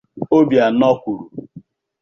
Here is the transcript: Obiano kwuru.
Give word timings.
Obiano 0.37 0.89
kwuru. 0.99 1.25